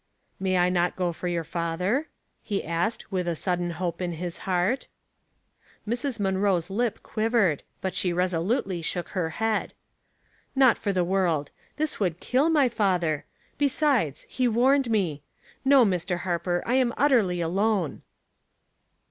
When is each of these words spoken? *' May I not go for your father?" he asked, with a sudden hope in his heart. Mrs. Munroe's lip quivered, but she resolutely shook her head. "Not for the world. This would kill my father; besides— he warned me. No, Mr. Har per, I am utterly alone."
*' 0.23 0.25
May 0.39 0.57
I 0.57 0.69
not 0.69 0.95
go 0.95 1.13
for 1.13 1.27
your 1.27 1.43
father?" 1.43 2.07
he 2.41 2.63
asked, 2.65 3.11
with 3.11 3.27
a 3.27 3.35
sudden 3.35 3.69
hope 3.69 4.01
in 4.01 4.13
his 4.13 4.39
heart. 4.49 4.87
Mrs. 5.87 6.19
Munroe's 6.19 6.71
lip 6.71 7.03
quivered, 7.03 7.61
but 7.81 7.93
she 7.93 8.11
resolutely 8.11 8.81
shook 8.81 9.09
her 9.09 9.29
head. 9.29 9.75
"Not 10.55 10.75
for 10.75 10.91
the 10.91 11.03
world. 11.03 11.51
This 11.75 11.99
would 11.99 12.19
kill 12.19 12.49
my 12.49 12.67
father; 12.67 13.25
besides— 13.59 14.25
he 14.37 14.47
warned 14.47 14.89
me. 14.89 15.21
No, 15.63 15.85
Mr. 15.85 16.21
Har 16.21 16.39
per, 16.39 16.63
I 16.65 16.77
am 16.77 16.95
utterly 16.97 17.39
alone." 17.39 18.01